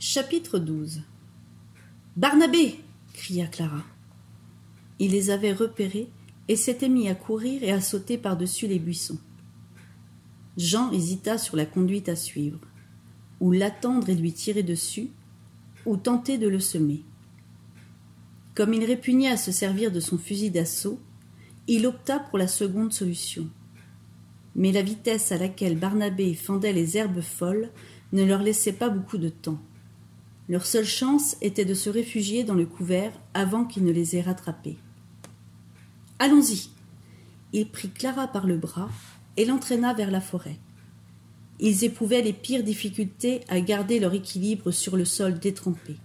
Chapitre 0.00 0.60
12 0.60 1.02
Barnabé 2.16 2.76
cria 3.14 3.48
Clara. 3.48 3.82
Il 5.00 5.10
les 5.10 5.30
avait 5.30 5.52
repérés 5.52 6.08
et 6.46 6.54
s'était 6.54 6.88
mis 6.88 7.08
à 7.08 7.16
courir 7.16 7.64
et 7.64 7.72
à 7.72 7.80
sauter 7.80 8.16
par-dessus 8.16 8.68
les 8.68 8.78
buissons. 8.78 9.18
Jean 10.56 10.92
hésita 10.92 11.36
sur 11.36 11.56
la 11.56 11.66
conduite 11.66 12.08
à 12.08 12.14
suivre, 12.14 12.60
ou 13.40 13.50
l'attendre 13.50 14.08
et 14.08 14.14
lui 14.14 14.32
tirer 14.32 14.62
dessus, 14.62 15.10
ou 15.84 15.96
tenter 15.96 16.38
de 16.38 16.46
le 16.46 16.60
semer. 16.60 17.02
Comme 18.54 18.74
il 18.74 18.84
répugnait 18.84 19.32
à 19.32 19.36
se 19.36 19.50
servir 19.50 19.90
de 19.90 19.98
son 19.98 20.16
fusil 20.16 20.52
d'assaut, 20.52 21.00
il 21.66 21.88
opta 21.88 22.20
pour 22.20 22.38
la 22.38 22.46
seconde 22.46 22.92
solution. 22.92 23.48
Mais 24.54 24.70
la 24.70 24.82
vitesse 24.82 25.32
à 25.32 25.38
laquelle 25.38 25.76
Barnabé 25.76 26.34
fendait 26.34 26.72
les 26.72 26.96
herbes 26.96 27.20
folles 27.20 27.70
ne 28.12 28.22
leur 28.22 28.44
laissait 28.44 28.72
pas 28.72 28.90
beaucoup 28.90 29.18
de 29.18 29.28
temps. 29.28 29.58
Leur 30.48 30.64
seule 30.64 30.86
chance 30.86 31.36
était 31.42 31.64
de 31.64 31.74
se 31.74 31.90
réfugier 31.90 32.42
dans 32.42 32.54
le 32.54 32.64
couvert 32.64 33.12
avant 33.34 33.64
qu'il 33.64 33.84
ne 33.84 33.92
les 33.92 34.16
ait 34.16 34.22
rattrapés. 34.22 34.78
Allons-y. 36.18 36.70
Il 37.52 37.68
prit 37.68 37.90
Clara 37.90 38.28
par 38.28 38.46
le 38.46 38.56
bras 38.56 38.90
et 39.36 39.44
l'entraîna 39.44 39.92
vers 39.94 40.10
la 40.10 40.20
forêt. 40.20 40.58
Ils 41.60 41.84
éprouvaient 41.84 42.22
les 42.22 42.32
pires 42.32 42.62
difficultés 42.62 43.40
à 43.48 43.60
garder 43.60 43.98
leur 43.98 44.14
équilibre 44.14 44.70
sur 44.70 44.96
le 44.96 45.04
sol 45.04 45.38
détrempé. 45.38 45.96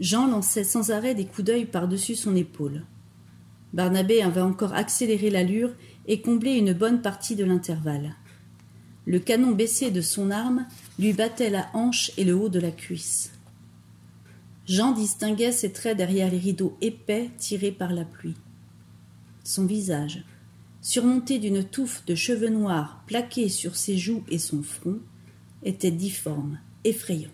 Jean 0.00 0.26
lançait 0.26 0.64
sans 0.64 0.90
arrêt 0.90 1.14
des 1.14 1.26
coups 1.26 1.44
d'œil 1.44 1.66
par-dessus 1.66 2.14
son 2.14 2.34
épaule. 2.36 2.84
Barnabé 3.72 4.22
avait 4.22 4.40
encore 4.40 4.72
accéléré 4.72 5.30
l'allure 5.30 5.74
et 6.06 6.20
comblé 6.20 6.52
une 6.52 6.72
bonne 6.72 7.02
partie 7.02 7.36
de 7.36 7.44
l'intervalle. 7.44 8.16
Le 9.06 9.18
canon 9.18 9.52
baissé 9.52 9.90
de 9.90 10.00
son 10.00 10.30
arme 10.30 10.66
lui 10.98 11.12
battait 11.12 11.50
la 11.50 11.68
hanche 11.74 12.10
et 12.16 12.24
le 12.24 12.34
haut 12.34 12.48
de 12.48 12.60
la 12.60 12.70
cuisse. 12.70 13.32
Jean 14.66 14.92
distinguait 14.92 15.52
ses 15.52 15.72
traits 15.72 15.96
derrière 15.96 16.30
les 16.30 16.38
rideaux 16.38 16.76
épais 16.80 17.30
tirés 17.38 17.72
par 17.72 17.92
la 17.92 18.04
pluie. 18.04 18.36
Son 19.44 19.64
visage, 19.64 20.24
surmonté 20.82 21.38
d'une 21.38 21.64
touffe 21.64 22.04
de 22.04 22.14
cheveux 22.14 22.50
noirs 22.50 23.02
plaqués 23.06 23.48
sur 23.48 23.76
ses 23.76 23.96
joues 23.96 24.24
et 24.28 24.38
son 24.38 24.62
front, 24.62 24.98
était 25.62 25.90
difforme, 25.90 26.58
effrayant. 26.84 27.30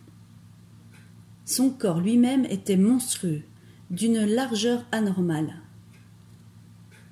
Son 1.44 1.70
corps 1.70 2.00
lui-même 2.00 2.44
était 2.46 2.76
monstrueux, 2.76 3.42
d'une 3.90 4.24
largeur 4.24 4.84
anormale. 4.92 5.56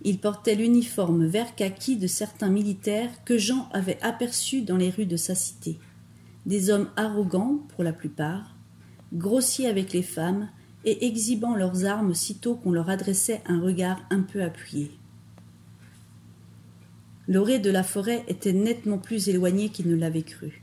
Il 0.04 0.18
portait 0.18 0.54
l'uniforme 0.54 1.26
vert 1.26 1.54
kaki 1.54 1.96
de 1.96 2.06
certains 2.06 2.48
militaires 2.48 3.10
que 3.24 3.38
Jean 3.38 3.68
avait 3.72 4.00
aperçus 4.02 4.62
dans 4.62 4.76
les 4.76 4.90
rues 4.90 5.06
de 5.06 5.16
sa 5.16 5.34
cité. 5.34 5.78
Des 6.46 6.70
hommes 6.70 6.90
arrogants, 6.96 7.60
pour 7.68 7.84
la 7.84 7.92
plupart, 7.92 8.56
grossiers 9.12 9.66
avec 9.66 9.92
les 9.92 10.02
femmes 10.02 10.48
et 10.84 11.06
exhibant 11.06 11.54
leurs 11.54 11.84
armes 11.84 12.14
sitôt 12.14 12.56
qu'on 12.56 12.72
leur 12.72 12.90
adressait 12.90 13.42
un 13.46 13.60
regard 13.60 14.00
un 14.10 14.22
peu 14.22 14.42
appuyé. 14.42 14.90
L'orée 17.28 17.60
de 17.60 17.70
la 17.70 17.84
forêt 17.84 18.24
était 18.26 18.52
nettement 18.52 18.98
plus 18.98 19.28
éloignée 19.28 19.68
qu'il 19.68 19.88
ne 19.88 19.94
l'avait 19.94 20.22
cru. 20.22 20.62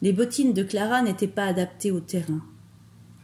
Les 0.00 0.12
bottines 0.12 0.54
de 0.54 0.62
Clara 0.62 1.02
n'étaient 1.02 1.26
pas 1.26 1.44
adaptées 1.44 1.90
au 1.90 2.00
terrain. 2.00 2.42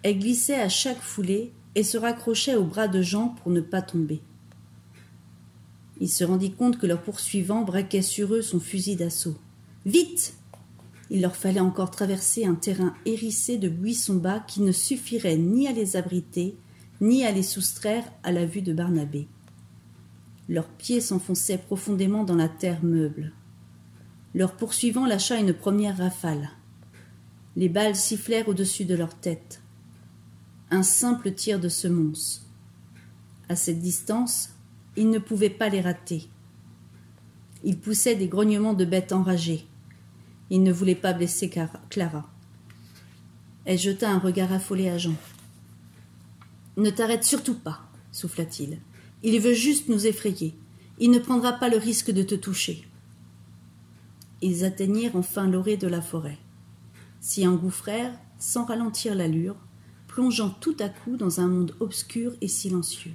Elle 0.02 0.18
glissait 0.18 0.60
à 0.60 0.68
chaque 0.68 1.00
foulée 1.00 1.52
et 1.74 1.82
se 1.82 1.96
raccrochait 1.96 2.56
au 2.56 2.64
bras 2.64 2.88
de 2.88 3.00
Jean 3.00 3.28
pour 3.28 3.50
ne 3.50 3.62
pas 3.62 3.80
tomber. 3.80 4.20
Il 5.98 6.10
se 6.10 6.24
rendit 6.24 6.52
compte 6.52 6.78
que 6.78 6.86
leur 6.86 7.00
poursuivant 7.00 7.62
braquait 7.62 8.02
sur 8.02 8.34
eux 8.34 8.42
son 8.42 8.60
fusil 8.60 8.96
d'assaut. 8.96 9.36
Vite 9.86 10.34
Il 11.10 11.20
leur 11.20 11.36
fallait 11.36 11.60
encore 11.60 11.90
traverser 11.90 12.46
un 12.46 12.54
terrain 12.54 12.94
hérissé 13.04 13.58
de 13.58 13.68
buissons 13.68 14.16
bas 14.16 14.40
qui 14.40 14.60
ne 14.60 14.72
suffirait 14.72 15.36
ni 15.36 15.68
à 15.68 15.72
les 15.72 15.96
abriter, 15.96 16.56
ni 17.00 17.24
à 17.24 17.30
les 17.30 17.42
soustraire 17.42 18.04
à 18.22 18.32
la 18.32 18.44
vue 18.44 18.62
de 18.62 18.72
Barnabé. 18.72 19.28
Leurs 20.48 20.68
pieds 20.68 21.00
s'enfonçaient 21.00 21.58
profondément 21.58 22.24
dans 22.24 22.34
la 22.34 22.48
terre 22.48 22.82
meuble. 22.82 23.32
Leur 24.34 24.52
poursuivant 24.52 25.06
lâcha 25.06 25.38
une 25.38 25.54
première 25.54 25.98
rafale. 25.98 26.50
Les 27.56 27.68
balles 27.68 27.96
sifflèrent 27.96 28.48
au-dessus 28.48 28.84
de 28.84 28.94
leur 28.94 29.14
tête. 29.14 29.62
Un 30.70 30.82
simple 30.82 31.32
tir 31.32 31.58
de 31.58 31.68
semonce. 31.68 32.46
À 33.48 33.56
cette 33.56 33.80
distance, 33.80 34.50
il 34.96 35.10
ne 35.10 35.18
pouvait 35.18 35.50
pas 35.50 35.68
les 35.68 35.80
rater. 35.80 36.28
Il 37.64 37.78
poussait 37.78 38.16
des 38.16 38.28
grognements 38.28 38.74
de 38.74 38.84
bêtes 38.84 39.12
enragées. 39.12 39.66
Il 40.50 40.62
ne 40.62 40.72
voulait 40.72 40.94
pas 40.94 41.12
blesser 41.12 41.50
Clara. 41.90 42.30
Elle 43.64 43.78
jeta 43.78 44.10
un 44.10 44.18
regard 44.18 44.52
affolé 44.52 44.88
à 44.88 44.98
Jean. 44.98 45.16
Ne 46.76 46.90
t'arrête 46.90 47.24
surtout 47.24 47.58
pas, 47.58 47.80
souffla-t-il. 48.12 48.78
Il 49.22 49.40
veut 49.40 49.54
juste 49.54 49.88
nous 49.88 50.06
effrayer. 50.06 50.54
Il 50.98 51.10
ne 51.10 51.18
prendra 51.18 51.54
pas 51.54 51.68
le 51.68 51.78
risque 51.78 52.10
de 52.10 52.22
te 52.22 52.34
toucher. 52.34 52.86
Ils 54.40 54.64
atteignirent 54.64 55.16
enfin 55.16 55.48
l'orée 55.48 55.76
de 55.76 55.88
la 55.88 56.00
forêt, 56.00 56.38
s'y 57.20 57.46
engouffrèrent 57.46 58.16
sans 58.38 58.64
ralentir 58.66 59.14
l'allure, 59.14 59.56
plongeant 60.06 60.50
tout 60.50 60.76
à 60.78 60.88
coup 60.88 61.16
dans 61.16 61.40
un 61.40 61.48
monde 61.48 61.74
obscur 61.80 62.32
et 62.40 62.48
silencieux. 62.48 63.14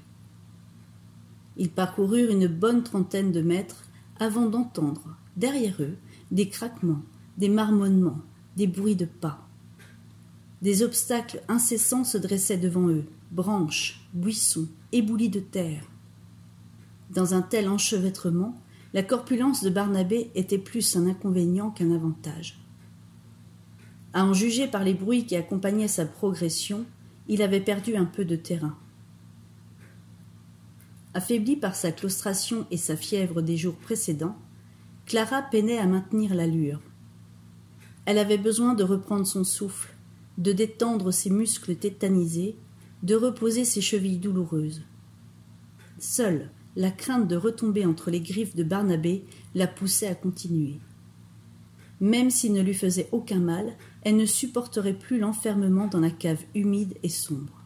Ils 1.58 1.70
parcoururent 1.70 2.32
une 2.32 2.48
bonne 2.48 2.84
trentaine 2.84 3.32
de 3.32 3.42
mètres 3.42 3.84
avant 4.20 4.48
d'entendre, 4.48 5.16
derrière 5.38 5.76
eux, 5.80 5.96
des 6.32 6.50
craquements, 6.50 7.04
des 7.38 7.50
marmonnements, 7.50 8.22
des 8.58 8.68
bruits 8.68 8.96
de 8.96 9.06
pas. 9.06 9.48
Des 10.62 10.84
obstacles 10.84 11.42
incessants 11.48 12.04
se 12.04 12.18
dressaient 12.18 12.58
devant 12.58 12.88
eux, 12.88 13.06
branches, 13.32 14.08
buissons, 14.14 14.68
éboulis 14.92 15.30
de 15.30 15.40
terre. 15.40 15.84
Dans 17.10 17.34
un 17.34 17.42
tel 17.42 17.68
enchevêtrement, 17.68 18.62
la 18.94 19.04
corpulence 19.04 19.64
de 19.64 19.70
Barnabé 19.70 20.32
était 20.36 20.58
plus 20.58 20.96
un 20.96 21.08
inconvénient 21.08 21.72
qu'un 21.72 21.92
avantage. 21.92 22.60
À 24.14 24.26
en 24.26 24.34
juger 24.34 24.68
par 24.68 24.84
les 24.84 24.94
bruits 24.94 25.26
qui 25.26 25.36
accompagnaient 25.36 25.88
sa 25.88 26.06
progression, 26.06 26.86
il 27.28 27.42
avait 27.42 27.62
perdu 27.62 27.96
un 27.96 28.06
peu 28.06 28.26
de 28.26 28.36
terrain. 28.36 28.78
Affaiblie 31.14 31.56
par 31.56 31.76
sa 31.76 31.92
claustration 31.92 32.66
et 32.72 32.78
sa 32.78 32.96
fièvre 32.96 33.42
des 33.42 33.58
jours 33.58 33.76
précédents, 33.76 34.38
Clara 35.06 35.42
peinait 35.42 35.78
à 35.78 35.86
maintenir 35.86 36.36
l'allure. 36.36 36.82
Elle 38.06 38.18
avait 38.18 38.38
besoin 38.38 38.74
de 38.74 38.84
reprendre 38.84 39.28
son 39.28 39.44
souffle, 39.44 39.96
de 40.38 40.52
détendre 40.52 41.12
ses 41.12 41.30
muscles 41.30 41.76
tétanisés, 41.76 42.56
de 43.04 43.16
reposer 43.16 43.66
ses 43.66 43.82
chevilles 43.82 44.18
douloureuses. 44.18 44.84
Seule, 46.00 46.50
la 46.76 46.92
crainte 46.92 47.28
de 47.28 47.36
retomber 47.36 47.86
entre 47.86 48.10
les 48.10 48.22
griffes 48.22 48.56
de 48.56 48.64
Barnabé 48.64 49.26
la 49.56 49.68
poussait 49.68 50.08
à 50.08 50.16
continuer. 50.16 50.80
Même 52.00 52.32
s'il 52.32 52.54
ne 52.54 52.62
lui 52.62 52.74
faisait 52.74 53.10
aucun 53.12 53.40
mal, 53.40 53.74
elle 54.02 54.16
ne 54.16 54.26
supporterait 54.26 54.98
plus 54.98 55.20
l'enfermement 55.20 55.88
dans 55.88 56.00
la 56.00 56.10
cave 56.10 56.44
humide 56.56 56.96
et 57.04 57.10
sombre. 57.10 57.62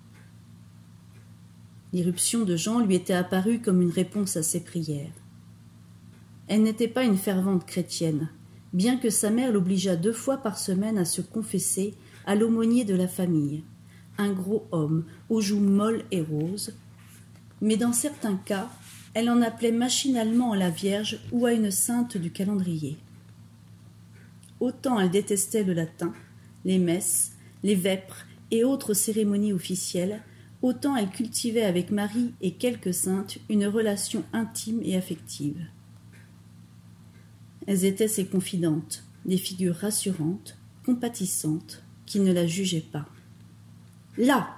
L'irruption 1.94 2.44
de 2.44 2.58
Jean 2.58 2.82
lui 2.82 2.96
était 2.96 3.14
apparue 3.14 3.62
comme 3.62 3.82
une 3.82 3.92
réponse 3.92 4.36
à 4.36 4.44
ses 4.44 4.60
prières. 4.60 5.14
Elle 6.48 6.64
n'était 6.64 6.90
pas 6.90 7.06
une 7.06 7.18
fervente 7.18 7.66
chrétienne, 7.66 8.30
bien 8.76 8.98
que 8.98 9.10
sa 9.10 9.30
mère 9.30 9.54
l'obligeât 9.54 9.96
deux 9.96 10.14
fois 10.14 10.38
par 10.38 10.60
semaine 10.60 10.98
à 10.98 11.06
se 11.06 11.22
confesser 11.22 11.94
à 12.26 12.36
l'aumônier 12.36 12.84
de 12.84 12.94
la 12.94 13.08
famille, 13.08 13.64
un 14.18 14.34
gros 14.34 14.68
homme 14.72 15.06
aux 15.30 15.40
joues 15.40 15.62
molles 15.62 16.04
et 16.12 16.20
roses, 16.20 16.74
mais 17.62 17.78
dans 17.78 17.94
certains 17.94 18.36
cas, 18.36 18.70
elle 19.14 19.30
en 19.30 19.42
appelait 19.42 19.72
machinalement 19.72 20.52
à 20.52 20.58
la 20.58 20.70
Vierge 20.70 21.20
ou 21.32 21.46
à 21.46 21.54
une 21.54 21.72
sainte 21.72 22.18
du 22.18 22.32
calendrier. 22.32 22.98
Autant 24.60 25.00
elle 25.00 25.10
détestait 25.10 25.64
le 25.64 25.74
latin, 25.74 26.14
les 26.66 26.78
messes, 26.78 27.32
les 27.64 27.76
vêpres 27.76 28.26
et 28.52 28.66
autres 28.66 28.94
cérémonies 28.94 29.54
officielles, 29.54 30.22
autant 30.62 30.98
elle 30.98 31.10
cultivait 31.10 31.64
avec 31.64 31.92
Marie 31.92 32.34
et 32.42 32.52
quelques 32.52 32.94
saintes 32.94 33.38
une 33.50 33.68
relation 33.68 34.26
intime 34.34 34.82
et 34.84 34.98
affective. 34.98 35.66
Elles 37.68 37.86
étaient 37.86 38.08
ses 38.08 38.26
confidentes, 38.26 39.04
des 39.26 39.38
figures 39.38 39.76
rassurantes, 39.76 40.58
compatissantes, 40.86 41.84
qui 42.06 42.20
ne 42.20 42.32
la 42.32 42.46
jugeaient 42.46 42.86
pas. 42.92 43.06
Là 44.18 44.50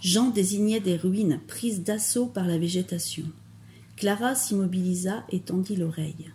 Jean 0.00 0.30
désignait 0.30 0.80
des 0.80 0.96
ruines 0.96 1.40
prises 1.46 1.84
d'assaut 1.84 2.26
par 2.26 2.48
la 2.48 2.58
végétation. 2.58 3.24
Clara 3.96 4.34
s'immobilisa 4.34 5.24
et 5.30 5.38
tendit 5.38 5.76
l'oreille. 5.76 6.32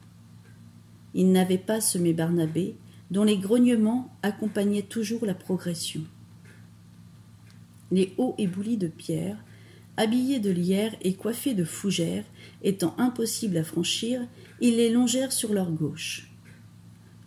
Il 1.14 1.34
n'avait 1.34 1.58
pas 1.58 1.82
semé 1.82 2.14
Barnabé, 2.14 2.76
dont 3.12 3.26
les 3.26 3.38
grognements 3.38 4.16
accompagnaient 4.22 4.84
toujours 4.84 5.26
la 5.26 5.34
progression 5.34 6.04
les 7.92 8.14
hauts 8.18 8.36
éboulis 8.38 8.78
de 8.78 8.88
pierre, 8.88 9.38
habillés 9.96 10.40
de 10.40 10.52
lierre 10.52 10.96
et 11.02 11.14
coiffés 11.14 11.54
de 11.54 11.64
fougères, 11.64 12.26
étant 12.64 12.96
impossibles 12.98 13.58
à 13.58 13.64
franchir, 13.64 14.22
ils 14.62 14.77
les 14.77 14.89
longèrent 14.89 15.31
sur 15.31 15.54
leur 15.54 15.71
gauche. 15.71 16.31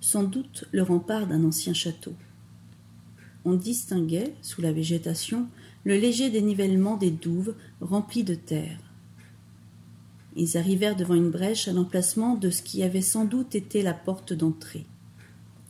Sans 0.00 0.24
doute 0.24 0.64
le 0.72 0.82
rempart 0.82 1.26
d'un 1.26 1.44
ancien 1.44 1.74
château. 1.74 2.14
on 3.44 3.54
distinguait, 3.54 4.34
sous 4.42 4.60
la 4.60 4.72
végétation, 4.72 5.46
le 5.84 5.96
léger 5.96 6.30
dénivellement 6.30 6.96
des 6.96 7.10
douves 7.10 7.54
remplies 7.80 8.24
de 8.24 8.34
terre. 8.34 8.78
Ils 10.36 10.56
arrivèrent 10.56 10.96
devant 10.96 11.14
une 11.14 11.30
brèche 11.30 11.66
à 11.66 11.72
l'emplacement 11.72 12.34
de 12.34 12.50
ce 12.50 12.62
qui 12.62 12.82
avait 12.82 13.00
sans 13.00 13.24
doute 13.24 13.54
été 13.54 13.82
la 13.82 13.94
porte 13.94 14.32
d'entrée. 14.32 14.86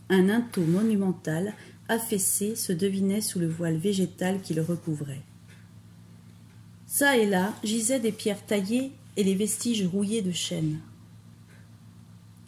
Un 0.09 0.23
linteau 0.23 0.63
monumental 0.63 1.55
affaissé 1.89 2.57
se 2.57 2.73
devinait 2.73 3.21
sous 3.21 3.39
le 3.39 3.49
voile 3.49 3.77
végétal 3.77 4.41
qui 4.41 4.55
le 4.55 4.63
recouvrait. 4.63 5.23
Ça 6.87 7.17
et 7.17 7.27
là 7.27 7.55
gisaient 7.63 8.01
des 8.01 8.13
pierres 8.13 8.45
taillées 8.45 8.91
et 9.17 9.25
les 9.25 9.35
vestiges 9.35 9.87
rouillés 9.87 10.23
de 10.23 10.33
chêne. 10.33 10.81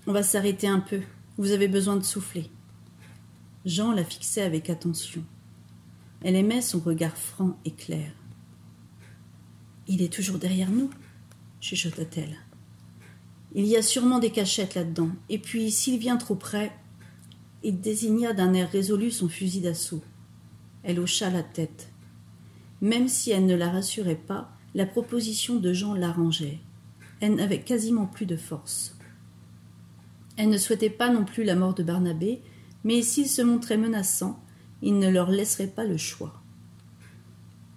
On 0.04 0.12
va 0.12 0.24
s'arrêter 0.24 0.66
un 0.66 0.80
peu. 0.80 1.00
Vous 1.38 1.52
avez 1.52 1.68
besoin 1.68 1.94
de 1.94 2.02
souffler. 2.02 2.50
Jean 3.64 3.92
la 3.92 4.04
fixait 4.04 4.42
avec 4.42 4.68
attention. 4.68 5.22
Elle 6.22 6.34
aimait 6.34 6.60
son 6.60 6.80
regard 6.80 7.16
franc 7.16 7.56
et 7.64 7.70
clair. 7.70 8.10
Il 9.86 10.02
est 10.02 10.12
toujours 10.12 10.38
derrière 10.38 10.70
nous, 10.70 10.90
chuchota-t-elle. 11.60 12.36
Il 13.54 13.64
y 13.66 13.76
a 13.76 13.82
sûrement 13.82 14.18
des 14.18 14.30
cachettes 14.30 14.74
là-dedans, 14.74 15.10
et 15.28 15.38
puis 15.38 15.70
s'il 15.70 16.00
vient 16.00 16.16
trop 16.16 16.34
près. 16.34 16.72
Il 17.62 17.80
désigna 17.80 18.32
d'un 18.32 18.54
air 18.54 18.72
résolu 18.72 19.12
son 19.12 19.28
fusil 19.28 19.60
d'assaut. 19.60 20.02
Elle 20.82 20.98
hocha 20.98 21.30
la 21.30 21.44
tête. 21.44 21.92
Même 22.80 23.06
si 23.06 23.30
elle 23.30 23.46
ne 23.46 23.54
la 23.54 23.70
rassurait 23.70 24.16
pas, 24.16 24.50
la 24.74 24.86
proposition 24.86 25.60
de 25.60 25.72
Jean 25.72 25.94
l'arrangeait. 25.94 26.58
Elle 27.20 27.36
n'avait 27.36 27.60
quasiment 27.60 28.06
plus 28.06 28.26
de 28.26 28.36
force. 28.36 28.96
Elle 30.36 30.48
ne 30.48 30.58
souhaitait 30.58 30.90
pas 30.90 31.10
non 31.10 31.24
plus 31.24 31.44
la 31.44 31.56
mort 31.56 31.74
de 31.74 31.82
Barnabé, 31.82 32.40
mais 32.84 33.02
s'il 33.02 33.28
se 33.28 33.42
montrait 33.42 33.76
menaçant, 33.76 34.42
il 34.80 34.98
ne 34.98 35.08
leur 35.08 35.30
laisserait 35.30 35.68
pas 35.68 35.84
le 35.84 35.96
choix. 35.96 36.42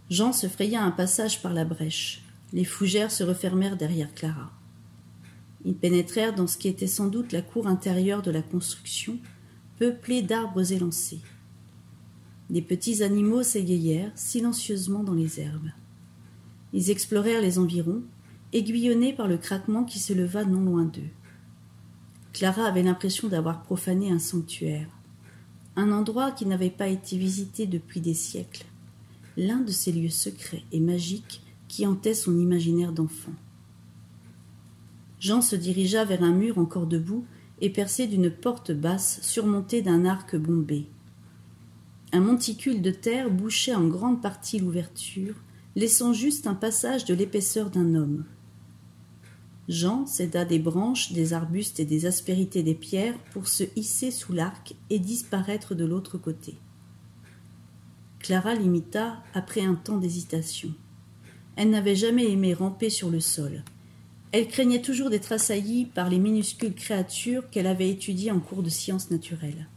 Jean 0.10 0.34
se 0.34 0.48
fraya 0.48 0.84
un 0.84 0.92
passage 0.92 1.42
par 1.42 1.54
la 1.54 1.66
brèche. 1.66 2.22
Les 2.54 2.64
fougères 2.64 3.12
se 3.12 3.24
refermèrent 3.24 3.78
derrière 3.78 4.14
Clara. 4.14 4.52
Ils 5.66 5.76
pénétrèrent 5.76 6.36
dans 6.36 6.48
ce 6.48 6.58
qui 6.58 6.68
était 6.68 6.88
sans 6.88 7.08
doute 7.08 7.32
la 7.32 7.42
cour 7.42 7.68
intérieure 7.68 8.22
de 8.22 8.32
la 8.32 8.42
construction, 8.42 9.18
peuplée 9.80 10.22
d'arbres 10.22 10.72
élancés. 10.72 11.22
Des 12.50 12.62
petits 12.62 13.02
animaux 13.02 13.42
s'égayèrent 13.42 14.12
silencieusement 14.16 15.04
dans 15.04 15.16
les 15.16 15.40
herbes. 15.40 15.72
Ils 16.72 16.92
explorèrent 16.92 17.42
les 17.42 17.58
environs, 17.58 18.04
aiguillonnés 18.54 19.14
par 19.14 19.28
le 19.28 19.38
craquement 19.38 19.84
qui 19.84 20.00
se 20.00 20.14
leva 20.14 20.46
non 20.46 20.62
loin 20.62 20.86
d'eux. 20.86 21.10
Clara 22.36 22.66
avait 22.66 22.84
l'impression 22.84 23.30
d'avoir 23.30 23.62
profané 23.62 24.12
un 24.12 24.20
sanctuaire, 24.20 24.90
un 25.78 25.94
endroit 25.94 26.32
qui 26.32 26.46
n'avait 26.46 26.70
pas 26.70 26.90
été 26.90 27.18
visité 27.18 27.66
depuis 27.66 28.02
des 28.02 28.14
siècles, 28.14 28.66
l'un 29.38 29.62
de 29.62 29.72
ces 29.72 29.94
lieux 29.94 30.10
secrets 30.10 30.66
et 30.74 30.82
magiques 30.82 31.42
qui 31.70 31.88
hantaient 31.88 32.14
son 32.14 32.38
imaginaire 32.38 32.92
d'enfant. 32.92 33.32
Jean 35.22 35.42
se 35.42 35.56
dirigea 35.56 36.04
vers 36.04 36.24
un 36.24 36.34
mur 36.34 36.58
encore 36.58 36.88
debout 36.88 37.24
et 37.62 37.70
percé 37.70 38.06
d'une 38.06 38.30
porte 38.30 38.74
basse 38.74 39.22
surmontée 39.22 39.82
d'un 39.82 40.04
arc 40.04 40.36
bombé. 40.36 40.88
Un 42.12 42.20
monticule 42.20 42.82
de 42.82 42.92
terre 42.92 43.32
bouchait 43.32 43.76
en 43.76 43.88
grande 43.88 44.22
partie 44.22 44.60
l'ouverture, 44.60 45.36
laissant 45.78 46.12
juste 46.12 46.48
un 46.48 46.54
passage 46.54 47.06
de 47.06 47.14
l'épaisseur 47.14 47.70
d'un 47.70 47.96
homme. 47.96 48.26
Jean 49.68 50.06
céda 50.06 50.46
des 50.46 50.60
branches, 50.60 51.12
des 51.12 51.34
arbustes 51.34 51.80
et 51.80 51.86
des 51.86 52.06
aspérités 52.06 52.62
des 52.62 52.76
pierres 52.76 53.18
pour 53.32 53.48
se 53.48 53.64
hisser 53.76 54.12
sous 54.12 54.32
l'arc 54.32 54.76
et 54.90 55.00
disparaître 55.00 55.74
de 55.74 55.86
l'autre 55.86 56.18
côté. 56.18 56.56
Clara 58.20 58.54
l'imita 58.54 59.24
après 59.34 59.62
un 59.62 59.76
temps 59.76 59.98
d'hésitation. 59.98 60.72
Elle 61.56 61.72
n'avait 61.72 61.96
jamais 61.96 62.30
aimé 62.32 62.54
ramper 62.54 62.90
sur 62.90 63.10
le 63.10 63.20
sol. 63.20 63.64
Elle 64.32 64.48
craignait 64.48 64.82
toujours 64.82 65.10
d'être 65.10 65.32
assaillie 65.32 65.86
par 65.86 66.10
les 66.10 66.20
minuscules 66.20 66.74
créatures 66.74 67.50
qu'elle 67.50 67.68
avait 67.68 67.90
étudiées 67.90 68.32
en 68.32 68.40
cours 68.40 68.64
de 68.64 68.70
sciences 68.70 69.10
naturelles. 69.10 69.68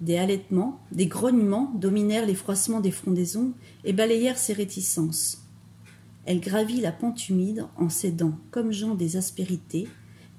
Des 0.00 0.18
halètements, 0.18 0.80
des 0.92 1.06
grognements 1.06 1.72
dominèrent 1.74 2.26
les 2.26 2.34
froissements 2.34 2.80
des 2.80 2.90
frondaisons 2.90 3.52
et 3.84 3.92
balayèrent 3.92 4.38
ses 4.38 4.52
réticences. 4.52 5.45
Elle 6.26 6.40
gravit 6.40 6.80
la 6.80 6.92
pente 6.92 7.28
humide 7.28 7.66
en 7.76 7.88
cédant, 7.88 8.38
comme 8.50 8.72
Jean, 8.72 8.94
des 8.94 9.16
aspérités, 9.16 9.88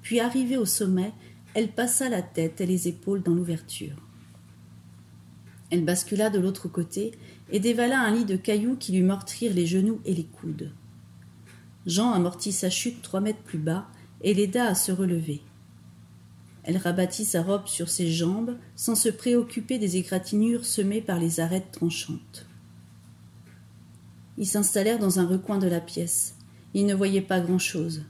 puis 0.02 0.20
arrivée 0.20 0.58
au 0.58 0.66
sommet, 0.66 1.12
elle 1.54 1.68
passa 1.68 2.08
la 2.08 2.22
tête 2.22 2.60
et 2.60 2.66
les 2.66 2.88
épaules 2.88 3.22
dans 3.22 3.34
l'ouverture. 3.34 3.96
Elle 5.70 5.84
bascula 5.84 6.30
de 6.30 6.38
l'autre 6.38 6.68
côté 6.68 7.12
et 7.50 7.60
dévala 7.60 8.00
un 8.00 8.14
lit 8.14 8.24
de 8.24 8.36
cailloux 8.36 8.76
qui 8.76 8.92
lui 8.92 9.02
meurtrirent 9.02 9.54
les 9.54 9.66
genoux 9.66 10.00
et 10.04 10.14
les 10.14 10.24
coudes. 10.24 10.72
Jean 11.86 12.12
amortit 12.12 12.52
sa 12.52 12.68
chute 12.68 13.02
trois 13.02 13.20
mètres 13.20 13.42
plus 13.42 13.58
bas 13.58 13.86
et 14.22 14.34
l'aida 14.34 14.66
à 14.66 14.74
se 14.74 14.92
relever. 14.92 15.40
Elle 16.64 16.76
rabattit 16.76 17.24
sa 17.24 17.42
robe 17.42 17.66
sur 17.66 17.88
ses 17.88 18.10
jambes 18.10 18.58
sans 18.76 18.94
se 18.94 19.08
préoccuper 19.08 19.78
des 19.78 19.96
égratignures 19.96 20.66
semées 20.66 21.00
par 21.00 21.18
les 21.18 21.40
arêtes 21.40 21.72
tranchantes. 21.72 22.47
Ils 24.38 24.46
s'installèrent 24.46 25.00
dans 25.00 25.18
un 25.18 25.26
recoin 25.26 25.58
de 25.58 25.66
la 25.66 25.80
pièce. 25.80 26.36
Ils 26.72 26.86
ne 26.86 26.94
voyaient 26.94 27.20
pas 27.20 27.40
grand-chose. 27.40 28.04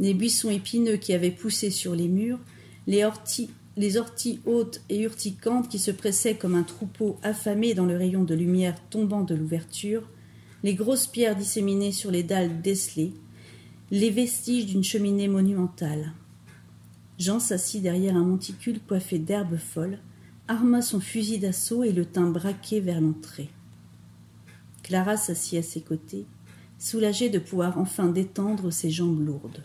Les 0.00 0.12
buissons 0.12 0.50
épineux 0.50 0.96
qui 0.96 1.12
avaient 1.12 1.30
poussé 1.30 1.70
sur 1.70 1.94
les 1.94 2.08
murs, 2.08 2.40
les 2.88 3.04
orties, 3.04 4.40
hautes 4.44 4.80
et 4.88 5.02
urticantes 5.02 5.68
qui 5.68 5.78
se 5.78 5.92
pressaient 5.92 6.36
comme 6.36 6.56
un 6.56 6.64
troupeau 6.64 7.18
affamé 7.22 7.74
dans 7.74 7.86
le 7.86 7.96
rayon 7.96 8.24
de 8.24 8.34
lumière 8.34 8.76
tombant 8.90 9.22
de 9.22 9.36
l'ouverture, 9.36 10.02
les 10.64 10.74
grosses 10.74 11.06
pierres 11.06 11.36
disséminées 11.36 11.92
sur 11.92 12.10
les 12.10 12.24
dalles 12.24 12.60
décelées, 12.60 13.12
les 13.92 14.10
vestiges 14.10 14.66
d'une 14.66 14.84
cheminée 14.84 15.28
monumentale. 15.28 16.12
Jean 17.18 17.38
s'assit 17.38 17.82
derrière 17.82 18.16
un 18.16 18.24
monticule 18.24 18.80
coiffé 18.80 19.18
d'herbes 19.20 19.56
folles, 19.56 19.98
arma 20.48 20.82
son 20.82 20.98
fusil 20.98 21.38
d'assaut 21.38 21.84
et 21.84 21.92
le 21.92 22.04
tint 22.04 22.30
braqué 22.30 22.80
vers 22.80 23.00
l'entrée. 23.00 23.50
Clara 24.82 25.16
s'assit 25.16 25.58
à 25.58 25.62
ses 25.62 25.80
côtés, 25.80 26.26
soulagée 26.78 27.30
de 27.30 27.38
pouvoir 27.38 27.78
enfin 27.78 28.08
détendre 28.08 28.72
ses 28.72 28.90
jambes 28.90 29.24
lourdes. 29.24 29.62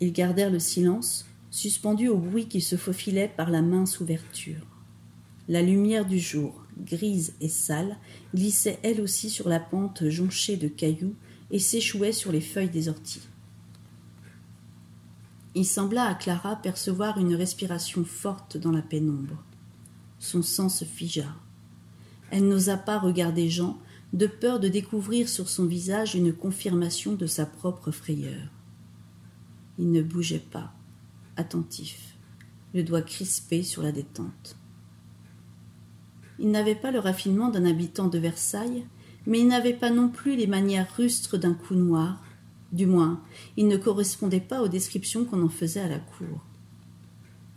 Ils 0.00 0.12
gardèrent 0.12 0.50
le 0.50 0.58
silence, 0.58 1.26
suspendus 1.50 2.08
au 2.08 2.18
bruit 2.18 2.46
qui 2.46 2.60
se 2.60 2.76
faufilait 2.76 3.32
par 3.36 3.50
la 3.50 3.62
mince 3.62 4.00
ouverture. 4.00 4.66
La 5.48 5.62
lumière 5.62 6.06
du 6.06 6.18
jour, 6.18 6.64
grise 6.78 7.34
et 7.40 7.48
sale, 7.48 7.96
glissait 8.34 8.78
elle 8.82 9.00
aussi 9.00 9.30
sur 9.30 9.48
la 9.48 9.60
pente 9.60 10.08
jonchée 10.08 10.56
de 10.56 10.68
cailloux 10.68 11.14
et 11.50 11.58
s'échouait 11.58 12.12
sur 12.12 12.32
les 12.32 12.40
feuilles 12.40 12.70
des 12.70 12.88
orties. 12.88 13.28
Il 15.54 15.64
sembla 15.64 16.06
à 16.06 16.14
Clara 16.14 16.56
percevoir 16.56 17.18
une 17.18 17.34
respiration 17.34 18.04
forte 18.04 18.56
dans 18.56 18.72
la 18.72 18.82
pénombre. 18.82 19.44
Son 20.18 20.42
sang 20.42 20.68
se 20.68 20.84
figea. 20.84 21.32
Elle 22.36 22.48
n'osa 22.48 22.76
pas 22.76 22.98
regarder 22.98 23.48
Jean, 23.48 23.78
de 24.12 24.26
peur 24.26 24.58
de 24.58 24.66
découvrir 24.66 25.28
sur 25.28 25.48
son 25.48 25.66
visage 25.66 26.16
une 26.16 26.32
confirmation 26.32 27.14
de 27.14 27.26
sa 27.26 27.46
propre 27.46 27.92
frayeur. 27.92 28.48
Il 29.78 29.92
ne 29.92 30.02
bougeait 30.02 30.44
pas, 30.50 30.72
attentif, 31.36 32.16
le 32.74 32.82
doigt 32.82 33.02
crispé 33.02 33.62
sur 33.62 33.84
la 33.84 33.92
détente. 33.92 34.56
Il 36.40 36.50
n'avait 36.50 36.74
pas 36.74 36.90
le 36.90 36.98
raffinement 36.98 37.50
d'un 37.50 37.66
habitant 37.66 38.08
de 38.08 38.18
Versailles, 38.18 38.84
mais 39.26 39.38
il 39.38 39.46
n'avait 39.46 39.72
pas 39.72 39.90
non 39.90 40.08
plus 40.08 40.34
les 40.34 40.48
manières 40.48 40.92
rustres 40.96 41.38
d'un 41.38 41.54
cou 41.54 41.76
noir, 41.76 42.20
du 42.72 42.86
moins, 42.86 43.22
il 43.56 43.68
ne 43.68 43.76
correspondait 43.76 44.40
pas 44.40 44.60
aux 44.60 44.68
descriptions 44.68 45.24
qu'on 45.24 45.44
en 45.44 45.48
faisait 45.48 45.82
à 45.82 45.88
la 45.88 46.00
cour. 46.00 46.44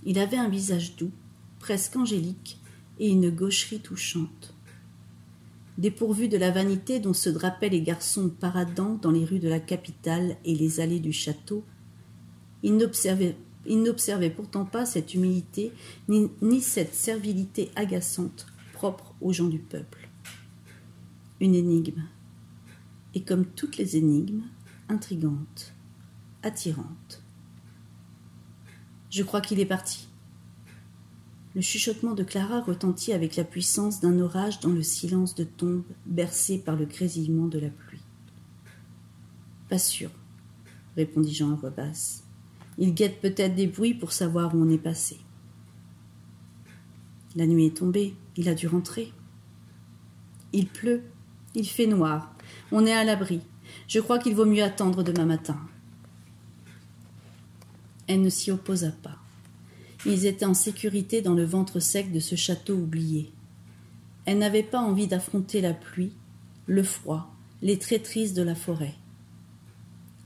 Il 0.03 0.19
avait 0.19 0.37
un 0.37 0.49
visage 0.49 0.97
doux, 0.97 1.13
presque 1.57 1.95
angélique, 1.95 2.59
et 2.99 3.09
une 3.09 3.31
gaucherie 3.31 3.79
touchante. 3.79 4.53
Dépourvu 5.77 6.27
de 6.27 6.37
la 6.37 6.49
vanité 6.49 6.99
dont 6.99 7.13
se 7.13 7.29
drapaient 7.29 7.69
les 7.69 7.81
garçons 7.81 8.29
paradant 8.29 8.95
dans 8.95 9.11
les 9.11 9.25
rues 9.25 9.39
de 9.39 9.49
la 9.49 9.59
capitale 9.59 10.37
et 10.43 10.55
les 10.55 10.79
allées 10.79 10.99
du 10.99 11.13
château, 11.13 11.63
il 12.63 12.77
n'observait 12.77 14.29
pourtant 14.31 14.65
pas 14.65 14.85
cette 14.85 15.13
humilité 15.13 15.71
ni 16.07 16.61
cette 16.61 16.95
servilité 16.95 17.69
agaçante 17.75 18.47
propre 18.73 19.13
aux 19.21 19.33
gens 19.33 19.47
du 19.47 19.59
peuple. 19.59 20.09
Une 21.39 21.53
énigme. 21.53 22.03
Et 23.13 23.21
comme 23.21 23.45
toutes 23.45 23.77
les 23.77 23.97
énigmes, 23.97 24.43
intrigante, 24.89 25.73
attirante. 26.43 27.23
Je 29.09 29.23
crois 29.23 29.41
qu'il 29.41 29.59
est 29.59 29.65
parti. 29.65 30.07
Le 31.57 31.63
chuchotement 31.63 32.13
de 32.13 32.21
Clara 32.21 32.61
retentit 32.61 33.13
avec 33.13 33.35
la 33.35 33.43
puissance 33.43 33.99
d'un 33.99 34.19
orage 34.19 34.59
dans 34.59 34.69
le 34.69 34.83
silence 34.83 35.33
de 35.33 35.43
tombe 35.43 35.81
bercé 36.05 36.59
par 36.59 36.75
le 36.75 36.85
grésillement 36.85 37.47
de 37.47 37.57
la 37.57 37.69
pluie. 37.69 38.03
Pas 39.67 39.79
sûr, 39.79 40.11
répondit 40.95 41.33
Jean 41.33 41.53
à 41.53 41.55
voix 41.55 41.71
basse. 41.71 42.21
Il 42.77 42.93
guette 42.93 43.21
peut-être 43.21 43.55
des 43.55 43.65
bruits 43.65 43.95
pour 43.95 44.11
savoir 44.11 44.53
où 44.53 44.61
on 44.61 44.69
est 44.69 44.77
passé. 44.77 45.17
La 47.35 47.47
nuit 47.47 47.65
est 47.65 47.77
tombée, 47.77 48.13
il 48.35 48.49
a 48.49 48.53
dû 48.53 48.67
rentrer. 48.67 49.11
Il 50.53 50.67
pleut, 50.67 51.01
il 51.55 51.67
fait 51.67 51.87
noir, 51.87 52.35
on 52.71 52.85
est 52.85 52.93
à 52.93 53.03
l'abri. 53.03 53.41
Je 53.87 53.99
crois 53.99 54.19
qu'il 54.19 54.35
vaut 54.35 54.45
mieux 54.45 54.63
attendre 54.63 55.01
demain 55.01 55.25
matin. 55.25 55.59
Elle 58.05 58.21
ne 58.21 58.29
s'y 58.29 58.51
opposa 58.51 58.91
pas. 58.91 59.17
Ils 60.05 60.25
étaient 60.25 60.45
en 60.45 60.53
sécurité 60.53 61.21
dans 61.21 61.33
le 61.33 61.43
ventre 61.43 61.79
sec 61.79 62.11
de 62.11 62.19
ce 62.19 62.35
château 62.35 62.75
oublié. 62.75 63.31
Elle 64.25 64.37
n'avait 64.37 64.63
pas 64.63 64.79
envie 64.79 65.07
d'affronter 65.07 65.61
la 65.61 65.73
pluie, 65.73 66.13
le 66.67 66.83
froid, 66.83 67.33
les 67.61 67.79
traîtrises 67.79 68.33
de 68.33 68.43
la 68.43 68.55
forêt. 68.55 68.95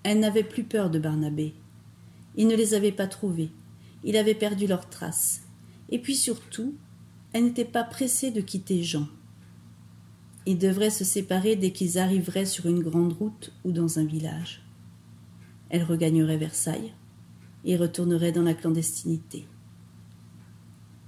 Elle 0.03 0.19
n'avait 0.19 0.43
plus 0.43 0.63
peur 0.63 0.89
de 0.89 0.99
Barnabé. 0.99 1.53
Il 2.35 2.47
ne 2.47 2.55
les 2.55 2.73
avait 2.73 2.91
pas 2.91 3.07
trouvés. 3.07 3.51
Il 4.03 4.17
avait 4.17 4.35
perdu 4.35 4.67
leurs 4.67 4.89
traces. 4.89 5.43
Et 5.89 5.99
puis 5.99 6.15
surtout, 6.15 6.75
elle 7.33 7.45
n'était 7.45 7.65
pas 7.65 7.83
pressée 7.83 8.31
de 8.31 8.41
quitter 8.41 8.83
Jean. 8.83 9.07
Ils 10.45 10.57
devraient 10.57 10.89
se 10.89 11.03
séparer 11.03 11.55
dès 11.55 11.71
qu'ils 11.71 11.99
arriveraient 11.99 12.45
sur 12.45 12.65
une 12.65 12.81
grande 12.81 13.13
route 13.13 13.53
ou 13.63 13.71
dans 13.71 13.99
un 13.99 14.05
village. 14.05 14.63
Elle 15.69 15.83
regagnerait 15.83 16.37
Versailles 16.37 16.93
et 17.63 17.77
retournerait 17.77 18.31
dans 18.31 18.41
la 18.41 18.55
clandestinité. 18.55 19.45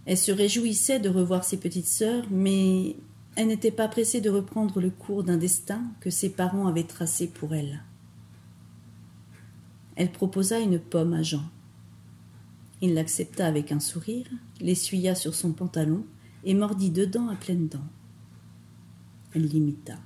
Elle 0.06 0.18
se 0.18 0.32
réjouissait 0.32 1.00
de 1.00 1.10
revoir 1.10 1.44
ses 1.44 1.58
petites 1.58 1.88
sœurs, 1.88 2.26
mais 2.30 2.96
elle 3.36 3.48
n'était 3.48 3.72
pas 3.72 3.88
pressée 3.88 4.22
de 4.22 4.30
reprendre 4.30 4.82
le 4.82 4.90
cours 4.90 5.24
d'un 5.24 5.38
destin 5.38 5.82
que 6.02 6.10
ses 6.10 6.30
parents 6.30 6.68
avaient 6.68 6.84
tracé 6.84 7.28
pour 7.28 7.56
elle. 7.56 7.84
Elle 9.96 10.12
proposa 10.12 10.60
une 10.60 10.80
pomme 10.80 11.14
à 11.14 11.24
Jean. 11.24 11.44
Il 12.82 12.96
l'accepta 12.96 13.48
avec 13.48 13.72
un 13.72 13.80
sourire, 13.80 14.28
l'essuya 14.60 15.16
sur 15.16 15.36
son 15.36 15.54
pantalon 15.54 16.06
et 16.44 16.54
mordit 16.54 16.92
dedans 16.92 17.30
à 17.30 17.36
pleines 17.36 17.68
dents. 17.68 17.88
Elle 19.34 19.48
l'imita. 19.48 19.98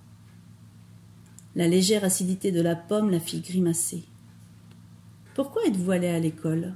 La 1.56 1.68
légère 1.68 2.04
acidité 2.04 2.52
de 2.52 2.62
la 2.62 2.76
pomme 2.76 3.10
la 3.10 3.20
fit 3.20 3.42
grimacer. 3.42 4.04
Pourquoi 5.34 5.66
êtes-vous 5.66 5.92
allé 5.92 6.08
à 6.08 6.20
l'école? 6.20 6.76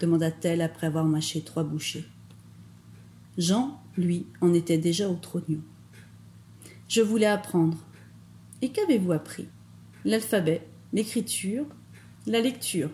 demanda-t-elle 0.00 0.60
après 0.60 0.86
avoir 0.86 1.04
mâché 1.04 1.42
trois 1.42 1.62
bouchées. 1.62 2.04
Jean, 3.36 3.80
lui, 3.96 4.26
en 4.40 4.54
était 4.54 4.78
déjà 4.78 5.08
au 5.08 5.14
trognon. 5.14 5.60
Je 6.88 7.00
voulais 7.00 7.26
apprendre. 7.26 7.78
Et 8.62 8.70
qu'avez-vous 8.70 9.12
appris? 9.12 9.48
L'alphabet, 10.04 10.66
l'écriture, 10.92 11.66
la 12.26 12.40
lecture, 12.40 12.90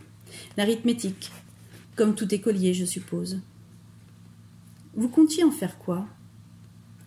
l'arithmétique, 0.57 1.31
comme 1.97 2.15
tout 2.15 2.35
écolier, 2.35 2.73
je 2.73 2.85
suppose. 2.85 3.41
Vous 4.95 5.09
comptiez 5.09 5.45
en 5.45 5.51
faire 5.51 5.79
quoi? 5.79 6.07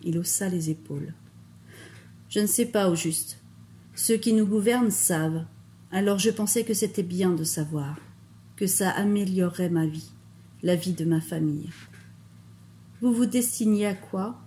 Il 0.02 0.18
haussa 0.18 0.48
les 0.48 0.70
épaules. 0.70 1.12
Je 2.28 2.40
ne 2.40 2.46
sais 2.46 2.66
pas 2.66 2.88
au 2.88 2.94
juste. 2.94 3.40
Ceux 3.94 4.16
qui 4.16 4.32
nous 4.32 4.46
gouvernent 4.46 4.90
savent. 4.90 5.44
Alors 5.90 6.18
je 6.18 6.30
pensais 6.30 6.64
que 6.64 6.74
c'était 6.74 7.02
bien 7.02 7.30
de 7.30 7.44
savoir, 7.44 7.98
que 8.56 8.66
ça 8.66 8.90
améliorerait 8.90 9.70
ma 9.70 9.86
vie, 9.86 10.10
la 10.62 10.76
vie 10.76 10.92
de 10.92 11.04
ma 11.04 11.20
famille. 11.20 11.70
Vous 13.04 13.12
vous 13.12 13.26
destiniez 13.26 13.84
à 13.84 13.94
quoi? 13.94 14.40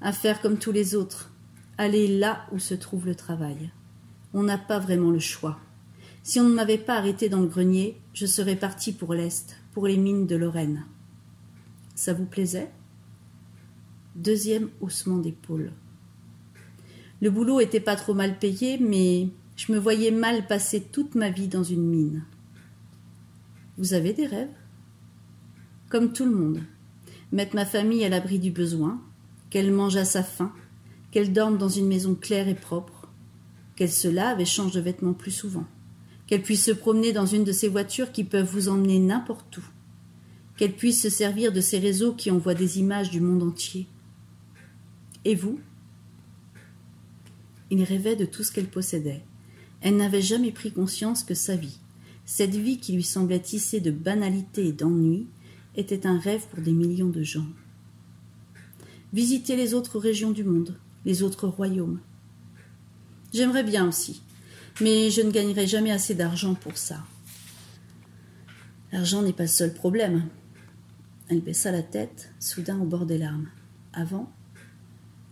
À 0.00 0.12
faire 0.12 0.40
comme 0.40 0.56
tous 0.56 0.70
les 0.70 0.94
autres, 0.94 1.32
aller 1.78 2.06
là 2.06 2.46
où 2.52 2.60
se 2.60 2.74
trouve 2.74 3.06
le 3.06 3.16
travail. 3.16 3.72
On 4.32 4.44
n'a 4.44 4.56
pas 4.56 4.78
vraiment 4.78 5.10
le 5.10 5.18
choix. 5.18 5.58
Si 6.22 6.38
on 6.38 6.48
ne 6.48 6.54
m'avait 6.54 6.78
pas 6.78 6.94
arrêté 6.94 7.28
dans 7.28 7.40
le 7.40 7.48
grenier, 7.48 8.00
je 8.14 8.24
serais 8.24 8.54
parti 8.54 8.92
pour 8.92 9.14
l'Est, 9.14 9.56
pour 9.72 9.88
les 9.88 9.96
mines 9.96 10.28
de 10.28 10.36
Lorraine. 10.36 10.84
Ça 11.96 12.12
vous 12.12 12.26
plaisait? 12.26 12.70
Deuxième 14.14 14.68
haussement 14.80 15.18
d'épaule. 15.18 15.72
Le 17.20 17.30
boulot 17.30 17.58
était 17.58 17.80
pas 17.80 17.96
trop 17.96 18.14
mal 18.14 18.38
payé, 18.38 18.78
mais 18.78 19.28
je 19.56 19.72
me 19.72 19.78
voyais 19.78 20.12
mal 20.12 20.46
passer 20.46 20.82
toute 20.82 21.16
ma 21.16 21.30
vie 21.30 21.48
dans 21.48 21.64
une 21.64 21.88
mine. 21.88 22.24
Vous 23.76 23.92
avez 23.92 24.12
des 24.12 24.28
rêves? 24.28 24.54
Comme 25.88 26.12
tout 26.12 26.26
le 26.26 26.30
monde. 26.30 26.60
Mettre 27.36 27.54
ma 27.54 27.66
famille 27.66 28.02
à 28.02 28.08
l'abri 28.08 28.38
du 28.38 28.50
besoin, 28.50 28.98
qu'elle 29.50 29.70
mange 29.70 29.96
à 29.96 30.06
sa 30.06 30.22
faim, 30.22 30.54
qu'elle 31.10 31.34
dorme 31.34 31.58
dans 31.58 31.68
une 31.68 31.86
maison 31.86 32.14
claire 32.14 32.48
et 32.48 32.54
propre, 32.54 33.10
qu'elle 33.74 33.92
se 33.92 34.08
lave 34.08 34.40
et 34.40 34.46
change 34.46 34.72
de 34.72 34.80
vêtements 34.80 35.12
plus 35.12 35.32
souvent, 35.32 35.66
qu'elle 36.26 36.40
puisse 36.40 36.64
se 36.64 36.70
promener 36.70 37.12
dans 37.12 37.26
une 37.26 37.44
de 37.44 37.52
ces 37.52 37.68
voitures 37.68 38.10
qui 38.10 38.24
peuvent 38.24 38.50
vous 38.50 38.70
emmener 38.70 38.98
n'importe 38.98 39.58
où, 39.58 39.64
qu'elle 40.56 40.72
puisse 40.72 41.02
se 41.02 41.10
servir 41.10 41.52
de 41.52 41.60
ces 41.60 41.78
réseaux 41.78 42.14
qui 42.14 42.30
envoient 42.30 42.54
des 42.54 42.78
images 42.78 43.10
du 43.10 43.20
monde 43.20 43.42
entier. 43.42 43.86
Et 45.26 45.34
vous? 45.34 45.60
Il 47.68 47.82
rêvait 47.82 48.16
de 48.16 48.24
tout 48.24 48.44
ce 48.44 48.50
qu'elle 48.50 48.70
possédait. 48.70 49.22
Elle 49.82 49.98
n'avait 49.98 50.22
jamais 50.22 50.52
pris 50.52 50.72
conscience 50.72 51.22
que 51.22 51.34
sa 51.34 51.54
vie, 51.54 51.80
cette 52.24 52.54
vie 52.54 52.78
qui 52.78 52.94
lui 52.94 53.02
semblait 53.02 53.40
tissée 53.40 53.80
de 53.80 53.90
banalité 53.90 54.68
et 54.68 54.72
d'ennui, 54.72 55.26
était 55.76 56.06
un 56.06 56.18
rêve 56.18 56.46
pour 56.50 56.62
des 56.62 56.72
millions 56.72 57.08
de 57.08 57.22
gens. 57.22 57.46
Visiter 59.12 59.56
les 59.56 59.74
autres 59.74 59.98
régions 59.98 60.30
du 60.30 60.44
monde, 60.44 60.78
les 61.04 61.22
autres 61.22 61.48
royaumes. 61.48 62.00
J'aimerais 63.32 63.64
bien 63.64 63.86
aussi, 63.86 64.22
mais 64.80 65.10
je 65.10 65.20
ne 65.22 65.30
gagnerai 65.30 65.66
jamais 65.66 65.92
assez 65.92 66.14
d'argent 66.14 66.54
pour 66.54 66.76
ça. 66.76 67.04
L'argent 68.92 69.22
n'est 69.22 69.32
pas 69.32 69.44
le 69.44 69.48
seul 69.48 69.74
problème. 69.74 70.28
Elle 71.28 71.40
baissa 71.40 71.72
la 71.72 71.82
tête, 71.82 72.30
soudain 72.38 72.78
au 72.80 72.84
bord 72.84 73.04
des 73.04 73.18
larmes. 73.18 73.48
Avant, 73.92 74.32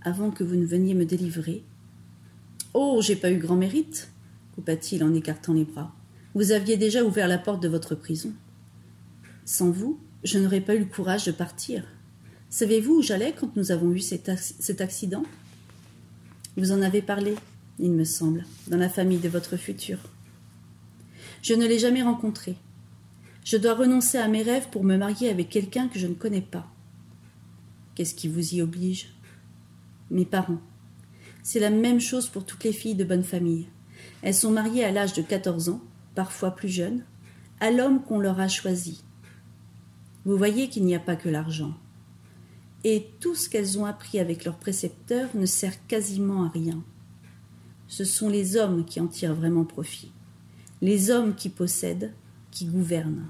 avant 0.02 0.30
que 0.30 0.44
vous 0.44 0.56
ne 0.56 0.66
veniez 0.66 0.94
me 0.94 1.06
délivrer. 1.06 1.64
Oh, 2.74 3.00
j'ai 3.00 3.16
pas 3.16 3.30
eu 3.30 3.38
grand 3.38 3.56
mérite, 3.56 4.10
coupa-t-il 4.54 5.04
en 5.04 5.14
écartant 5.14 5.52
les 5.52 5.64
bras. 5.64 5.94
Vous 6.34 6.52
aviez 6.52 6.76
déjà 6.76 7.04
ouvert 7.04 7.28
la 7.28 7.38
porte 7.38 7.62
de 7.62 7.68
votre 7.68 7.94
prison. 7.94 8.32
Sans 9.44 9.70
vous, 9.70 10.00
je 10.24 10.38
n'aurais 10.38 10.62
pas 10.62 10.74
eu 10.74 10.80
le 10.80 10.84
courage 10.86 11.26
de 11.26 11.32
partir. 11.32 11.84
Savez-vous 12.48 12.94
où 12.94 13.02
j'allais 13.02 13.34
quand 13.38 13.56
nous 13.56 13.72
avons 13.72 13.92
eu 13.92 14.00
cet, 14.00 14.28
accident? 14.80 15.24
Vous 16.56 16.72
en 16.72 16.82
avez 16.82 17.02
parlé, 17.02 17.34
il 17.78 17.92
me 17.92 18.04
semble, 18.04 18.46
dans 18.68 18.78
la 18.78 18.88
famille 18.88 19.18
de 19.18 19.28
votre 19.28 19.56
futur. 19.56 19.98
Je 21.42 21.52
ne 21.52 21.66
l'ai 21.66 21.78
jamais 21.78 22.02
rencontré. 22.02 22.56
Je 23.44 23.58
dois 23.58 23.74
renoncer 23.74 24.16
à 24.16 24.28
mes 24.28 24.42
rêves 24.42 24.68
pour 24.70 24.82
me 24.82 24.96
marier 24.96 25.28
avec 25.28 25.50
quelqu'un 25.50 25.88
que 25.88 25.98
je 25.98 26.06
ne 26.06 26.14
connais 26.14 26.40
pas. 26.40 26.66
Qu'est-ce 27.94 28.14
qui 28.14 28.28
vous 28.28 28.54
y 28.54 28.62
oblige? 28.62 29.12
Mes 30.10 30.24
parents. 30.24 30.60
C'est 31.42 31.60
la 31.60 31.70
même 31.70 32.00
chose 32.00 32.28
pour 32.28 32.46
toutes 32.46 32.64
les 32.64 32.72
filles 32.72 32.94
de 32.94 33.04
bonne 33.04 33.24
famille. 33.24 33.66
Elles 34.22 34.34
sont 34.34 34.50
mariées 34.50 34.84
à 34.84 34.90
l'âge 34.90 35.12
de 35.12 35.20
14 35.20 35.68
ans, 35.68 35.82
parfois 36.14 36.52
plus 36.52 36.70
jeunes, 36.70 37.04
à 37.60 37.70
l'homme 37.70 38.02
qu'on 38.02 38.20
leur 38.20 38.40
a 38.40 38.48
choisi. 38.48 39.02
Vous 40.24 40.36
voyez 40.36 40.68
qu'il 40.68 40.84
n'y 40.84 40.94
a 40.94 41.00
pas 41.00 41.16
que 41.16 41.28
l'argent. 41.28 41.74
Et 42.82 43.10
tout 43.20 43.34
ce 43.34 43.48
qu'elles 43.48 43.78
ont 43.78 43.86
appris 43.86 44.18
avec 44.18 44.44
leurs 44.44 44.58
précepteurs 44.58 45.30
ne 45.34 45.46
sert 45.46 45.86
quasiment 45.86 46.44
à 46.44 46.48
rien. 46.48 46.82
Ce 47.88 48.04
sont 48.04 48.28
les 48.28 48.56
hommes 48.56 48.84
qui 48.84 49.00
en 49.00 49.06
tirent 49.06 49.34
vraiment 49.34 49.64
profit. 49.64 50.12
Les 50.82 51.10
hommes 51.10 51.34
qui 51.34 51.48
possèdent, 51.48 52.12
qui 52.50 52.66
gouverne. 52.66 53.26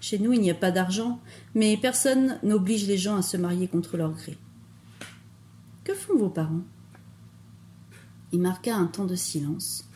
Chez 0.00 0.18
nous, 0.18 0.32
il 0.32 0.40
n'y 0.40 0.50
a 0.50 0.54
pas 0.54 0.72
d'argent, 0.72 1.20
mais 1.54 1.76
personne 1.76 2.38
n'oblige 2.42 2.86
les 2.86 2.98
gens 2.98 3.16
à 3.16 3.22
se 3.22 3.36
marier 3.36 3.68
contre 3.68 3.96
leur 3.96 4.12
gré. 4.12 4.36
Que 5.84 5.94
font 5.94 6.16
vos 6.16 6.28
parents? 6.28 6.64
Il 8.32 8.40
marqua 8.40 8.74
un 8.74 8.86
temps 8.86 9.04
de 9.04 9.14
silence, 9.14 9.88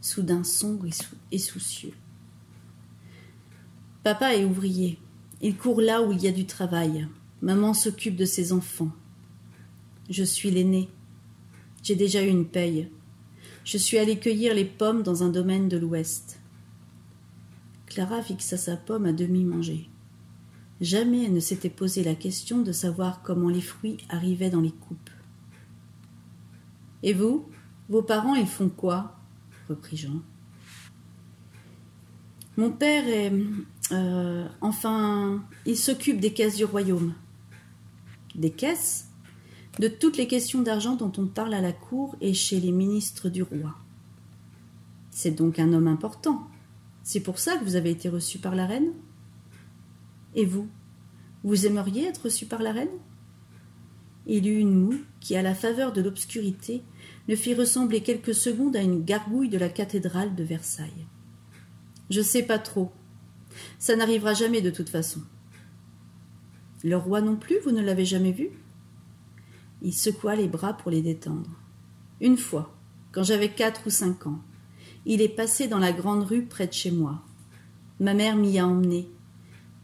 soudain 0.00 0.44
sombre 0.44 0.86
et, 1.30 1.38
soucieux. 1.38 1.92
Papa 4.02 4.34
est 4.34 4.44
ouvrier. 4.44 4.98
Il 5.40 5.56
court 5.56 5.80
là 5.80 6.02
où 6.02 6.12
il 6.12 6.20
y 6.20 6.26
a 6.26 6.32
du 6.32 6.44
travail. 6.44 7.06
Maman 7.40 7.72
s'occupe 7.72 8.16
de 8.16 8.24
ses 8.24 8.52
enfants. 8.52 8.90
Je 10.10 10.24
suis 10.24 10.50
l'aîné. 10.50 10.88
J'ai 11.84 11.94
déjà 11.94 12.22
eu 12.22 12.28
une 12.28 12.46
paye. 12.46 12.90
Je 13.64 13.78
suis 13.78 13.98
allé 13.98 14.18
cueillir 14.18 14.54
les 14.54 14.64
pommes 14.64 15.04
dans 15.04 15.22
un 15.22 15.28
domaine 15.28 15.68
de 15.68 15.78
l'Ouest. 15.78 16.40
Clara 17.86 18.22
fixa 18.22 18.56
sa 18.56 18.76
pomme 18.76 19.06
à 19.06 19.12
demi 19.12 19.44
mangée. 19.44 19.88
Jamais 20.80 21.24
elle 21.24 21.34
ne 21.34 21.40
s'était 21.40 21.70
posé 21.70 22.02
la 22.02 22.16
question 22.16 22.62
de 22.62 22.72
savoir 22.72 23.22
comment 23.22 23.48
les 23.48 23.60
fruits 23.60 23.98
arrivaient 24.08 24.50
dans 24.50 24.60
les 24.60 24.72
coupes. 24.72 25.10
Et 27.04 27.12
vous? 27.12 27.48
Vos 27.88 28.02
parents, 28.02 28.34
ils 28.34 28.48
font 28.48 28.68
quoi? 28.68 29.16
reprit 29.68 29.96
Jean. 29.96 30.22
Mon 32.56 32.70
père 32.72 33.06
est. 33.06 33.32
Euh, 33.90 34.46
enfin, 34.60 35.42
il 35.66 35.76
s'occupe 35.76 36.20
des 36.20 36.32
caisses 36.32 36.56
du 36.56 36.64
royaume. 36.64 37.14
Des 38.34 38.50
caisses 38.50 39.08
De 39.78 39.88
toutes 39.88 40.16
les 40.16 40.28
questions 40.28 40.62
d'argent 40.62 40.96
dont 40.96 41.12
on 41.18 41.26
parle 41.26 41.54
à 41.54 41.60
la 41.60 41.72
cour 41.72 42.16
et 42.20 42.34
chez 42.34 42.60
les 42.60 42.72
ministres 42.72 43.28
du 43.28 43.42
roi. 43.42 43.74
C'est 45.10 45.32
donc 45.32 45.58
un 45.58 45.72
homme 45.72 45.88
important. 45.88 46.46
C'est 47.02 47.20
pour 47.20 47.38
ça 47.38 47.56
que 47.56 47.64
vous 47.64 47.76
avez 47.76 47.90
été 47.90 48.08
reçu 48.08 48.38
par 48.38 48.54
la 48.54 48.66
reine 48.66 48.92
Et 50.34 50.44
vous 50.44 50.68
Vous 51.42 51.66
aimeriez 51.66 52.06
être 52.06 52.24
reçu 52.24 52.46
par 52.46 52.62
la 52.62 52.72
reine? 52.72 52.88
Il 54.26 54.46
eut 54.46 54.58
une 54.58 54.80
moue 54.80 55.00
qui, 55.20 55.36
à 55.36 55.42
la 55.42 55.54
faveur 55.54 55.92
de 55.92 56.00
l'obscurité, 56.00 56.82
le 57.28 57.34
fit 57.34 57.54
ressembler 57.54 58.02
quelques 58.02 58.34
secondes 58.34 58.76
à 58.76 58.82
une 58.82 59.04
gargouille 59.04 59.48
de 59.48 59.58
la 59.58 59.68
cathédrale 59.68 60.34
de 60.34 60.44
Versailles. 60.44 61.06
Je 62.08 62.20
sais 62.20 62.44
pas 62.44 62.58
trop. 62.58 62.92
Ça 63.78 63.96
n'arrivera 63.96 64.34
jamais 64.34 64.60
de 64.60 64.70
toute 64.70 64.88
façon. 64.88 65.20
Le 66.84 66.96
roi 66.96 67.20
non 67.20 67.36
plus, 67.36 67.58
vous 67.60 67.70
ne 67.70 67.82
l'avez 67.82 68.04
jamais 68.04 68.32
vu? 68.32 68.50
Il 69.82 69.92
secoua 69.92 70.36
les 70.36 70.48
bras 70.48 70.74
pour 70.74 70.90
les 70.90 71.02
détendre. 71.02 71.50
Une 72.20 72.36
fois, 72.36 72.74
quand 73.12 73.22
j'avais 73.22 73.50
quatre 73.50 73.86
ou 73.86 73.90
cinq 73.90 74.26
ans, 74.26 74.40
il 75.06 75.20
est 75.20 75.28
passé 75.28 75.68
dans 75.68 75.78
la 75.78 75.92
grande 75.92 76.24
rue 76.24 76.44
près 76.44 76.66
de 76.66 76.72
chez 76.72 76.90
moi. 76.90 77.22
Ma 78.00 78.14
mère 78.14 78.36
m'y 78.36 78.58
a 78.58 78.66
emmené. 78.66 79.08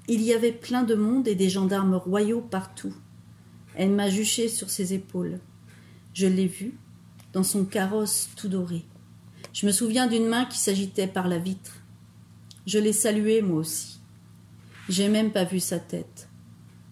Il 0.09 0.23
y 0.23 0.33
avait 0.33 0.53
plein 0.53 0.85
de 0.85 0.95
monde 0.95 1.29
et 1.29 1.35
des 1.35 1.51
gendarmes 1.51 1.95
royaux 1.95 2.41
partout. 2.41 2.95
Elle 3.75 3.91
m'a 3.91 4.09
juché 4.09 4.49
sur 4.49 4.71
ses 4.71 4.95
épaules. 4.95 5.39
Je 6.15 6.27
l'ai 6.27 6.47
vu, 6.47 6.75
dans 7.33 7.43
son 7.43 7.65
carrosse 7.65 8.31
tout 8.37 8.49
doré. 8.49 8.85
Je 9.53 9.67
me 9.67 9.73
souviens 9.73 10.07
d'une 10.07 10.27
main 10.27 10.47
qui 10.47 10.59
s'agitait 10.59 11.07
par 11.07 11.29
la 11.29 11.39
vitre. 11.39 11.83
Je 12.69 12.79
l'ai 12.79 12.93
salué 12.93 13.41
moi 13.41 13.61
aussi. 13.61 13.99
J'ai 14.91 15.09
même 15.09 15.33
pas 15.33 15.45
vu 15.45 15.59
sa 15.59 15.79
tête. 15.79 16.29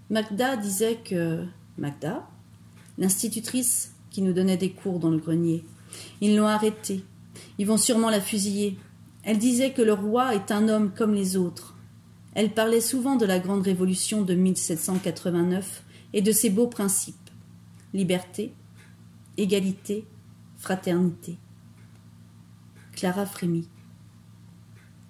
Magda 0.08 0.56
disait 0.56 0.96
que. 1.04 1.44
Magda 1.76 2.26
L'institutrice 2.96 3.92
qui 4.08 4.22
nous 4.22 4.32
donnait 4.32 4.56
des 4.56 4.70
cours 4.70 4.98
dans 4.98 5.10
le 5.10 5.18
grenier. 5.18 5.66
Ils 6.22 6.34
l'ont 6.34 6.46
arrêtée. 6.46 7.04
Ils 7.58 7.66
vont 7.66 7.76
sûrement 7.76 8.08
la 8.08 8.22
fusiller. 8.22 8.78
Elle 9.22 9.36
disait 9.36 9.74
que 9.74 9.82
le 9.82 9.92
roi 9.92 10.34
est 10.34 10.50
un 10.50 10.70
homme 10.70 10.92
comme 10.96 11.12
les 11.12 11.36
autres. 11.36 11.76
Elle 12.32 12.54
parlait 12.54 12.80
souvent 12.80 13.16
de 13.16 13.26
la 13.26 13.38
grande 13.38 13.62
révolution 13.62 14.22
de 14.22 14.32
1789 14.32 15.82
et 16.14 16.22
de 16.22 16.32
ses 16.32 16.48
beaux 16.48 16.68
principes 16.68 17.16
liberté, 17.92 18.54
égalité, 19.36 20.06
fraternité. 20.56 21.36
Clara 22.92 23.26
frémit. 23.26 23.68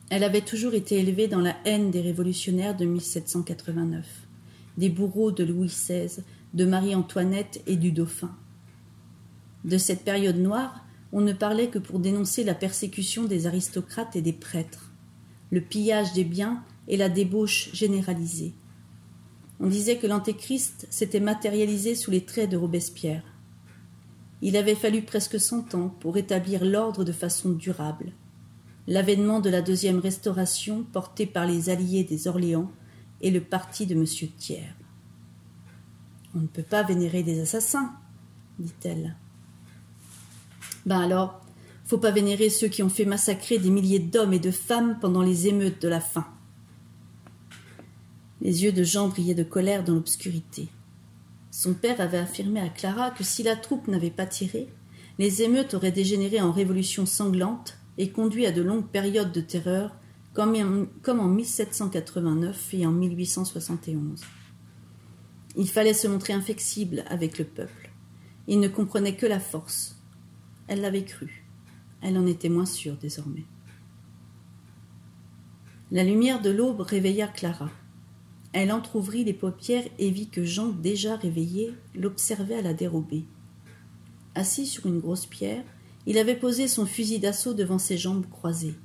Elle 0.08 0.22
avait 0.22 0.42
toujours 0.42 0.74
été 0.74 1.00
élevée 1.00 1.26
dans 1.26 1.40
la 1.40 1.56
haine 1.64 1.90
des 1.90 2.00
révolutionnaires 2.00 2.76
de 2.76 2.84
1789, 2.84 4.06
des 4.78 4.88
bourreaux 4.88 5.32
de 5.32 5.42
Louis 5.42 5.66
XVI, 5.66 6.22
de 6.54 6.64
Marie-Antoinette 6.64 7.60
et 7.66 7.76
du 7.76 7.90
dauphin. 7.90 8.30
De 9.64 9.78
cette 9.78 10.04
période 10.04 10.36
noire, 10.36 10.84
on 11.12 11.22
ne 11.22 11.32
parlait 11.32 11.68
que 11.68 11.80
pour 11.80 11.98
dénoncer 11.98 12.44
la 12.44 12.54
persécution 12.54 13.24
des 13.24 13.48
aristocrates 13.48 14.14
et 14.14 14.22
des 14.22 14.32
prêtres, 14.32 14.92
le 15.50 15.60
pillage 15.60 16.12
des 16.12 16.24
biens 16.24 16.62
et 16.86 16.96
la 16.96 17.08
débauche 17.08 17.70
généralisée. 17.72 18.54
On 19.58 19.66
disait 19.66 19.96
que 19.96 20.06
l'Antéchrist 20.06 20.86
s'était 20.88 21.18
matérialisé 21.18 21.96
sous 21.96 22.12
les 22.12 22.24
traits 22.24 22.50
de 22.50 22.56
Robespierre. 22.56 23.24
Il 24.40 24.56
avait 24.56 24.76
fallu 24.76 25.02
presque 25.02 25.40
cent 25.40 25.74
ans 25.74 25.88
pour 25.98 26.16
établir 26.16 26.64
l'ordre 26.64 27.02
de 27.02 27.12
façon 27.12 27.50
durable. 27.50 28.12
L'avènement 28.88 29.40
de 29.40 29.50
la 29.50 29.62
deuxième 29.62 29.98
restauration 29.98 30.84
portée 30.84 31.26
par 31.26 31.46
les 31.46 31.70
alliés 31.70 32.04
des 32.04 32.28
Orléans 32.28 32.70
et 33.20 33.30
le 33.30 33.40
parti 33.40 33.86
de 33.86 33.94
M. 33.94 34.04
Thiers. 34.38 34.74
On 36.34 36.40
ne 36.40 36.46
peut 36.46 36.62
pas 36.62 36.82
vénérer 36.82 37.22
des 37.22 37.40
assassins, 37.40 37.94
dit-elle. 38.58 39.16
Ben 40.84 41.00
alors, 41.00 41.40
faut 41.84 41.98
pas 41.98 42.10
vénérer 42.10 42.50
ceux 42.50 42.68
qui 42.68 42.82
ont 42.82 42.88
fait 42.88 43.04
massacrer 43.04 43.58
des 43.58 43.70
milliers 43.70 43.98
d'hommes 43.98 44.32
et 44.32 44.38
de 44.38 44.50
femmes 44.50 44.98
pendant 45.00 45.22
les 45.22 45.48
émeutes 45.48 45.80
de 45.82 45.88
la 45.88 46.00
faim. 46.00 46.26
Les 48.40 48.64
yeux 48.64 48.72
de 48.72 48.84
Jean 48.84 49.08
brillaient 49.08 49.34
de 49.34 49.42
colère 49.42 49.82
dans 49.82 49.94
l'obscurité. 49.94 50.68
Son 51.50 51.74
père 51.74 52.00
avait 52.00 52.18
affirmé 52.18 52.60
à 52.60 52.68
Clara 52.68 53.10
que 53.10 53.24
si 53.24 53.42
la 53.42 53.56
troupe 53.56 53.88
n'avait 53.88 54.10
pas 54.10 54.26
tiré, 54.26 54.68
les 55.18 55.42
émeutes 55.42 55.74
auraient 55.74 55.90
dégénéré 55.90 56.40
en 56.40 56.52
révolution 56.52 57.06
sanglante 57.06 57.78
et 57.98 58.10
conduit 58.10 58.46
à 58.46 58.52
de 58.52 58.62
longues 58.62 58.88
périodes 58.88 59.32
de 59.32 59.40
terreur, 59.40 59.96
comme 60.32 60.54
en 61.20 61.28
1789 61.28 62.74
et 62.74 62.86
en 62.86 62.92
1871. 62.92 64.22
Il 65.56 65.68
fallait 65.68 65.94
se 65.94 66.06
montrer 66.06 66.34
inflexible 66.34 67.04
avec 67.08 67.38
le 67.38 67.46
peuple. 67.46 67.90
Il 68.46 68.60
ne 68.60 68.68
comprenait 68.68 69.16
que 69.16 69.24
la 69.24 69.40
force. 69.40 69.96
Elle 70.68 70.82
l'avait 70.82 71.04
cru. 71.04 71.44
Elle 72.02 72.18
en 72.18 72.26
était 72.26 72.50
moins 72.50 72.66
sûre 72.66 72.96
désormais. 72.96 73.44
La 75.90 76.04
lumière 76.04 76.42
de 76.42 76.50
l'aube 76.50 76.80
réveilla 76.80 77.28
Clara. 77.28 77.70
Elle 78.52 78.72
entr'ouvrit 78.72 79.24
les 79.24 79.32
paupières 79.32 79.84
et 79.98 80.10
vit 80.10 80.28
que 80.28 80.44
Jean, 80.44 80.68
déjà 80.68 81.16
réveillé, 81.16 81.74
l'observait 81.94 82.56
à 82.56 82.62
la 82.62 82.74
dérobée. 82.74 83.24
Assis 84.34 84.66
sur 84.66 84.86
une 84.86 85.00
grosse 85.00 85.26
pierre, 85.26 85.64
il 86.06 86.18
avait 86.18 86.36
posé 86.36 86.68
son 86.68 86.86
fusil 86.86 87.18
d'assaut 87.18 87.54
devant 87.54 87.78
ses 87.78 87.98
jambes 87.98 88.26
croisées. 88.30 88.76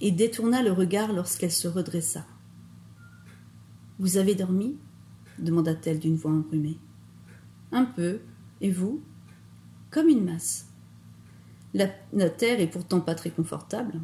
Il 0.00 0.14
détourna 0.14 0.62
le 0.62 0.72
regard 0.72 1.12
lorsqu'elle 1.12 1.52
se 1.52 1.68
redressa. 1.68 2.24
Vous 3.98 4.16
avez 4.16 4.34
dormi? 4.34 4.76
demanda-t-elle 5.38 5.98
d'une 5.98 6.16
voix 6.16 6.30
embrumée. 6.30 6.78
Un 7.72 7.84
peu. 7.84 8.20
Et 8.60 8.70
vous? 8.70 9.02
Comme 9.90 10.08
une 10.08 10.24
masse. 10.24 10.68
La, 11.74 11.88
la 12.12 12.30
terre 12.30 12.60
est 12.60 12.68
pourtant 12.68 13.00
pas 13.00 13.14
très 13.14 13.30
confortable. 13.30 14.00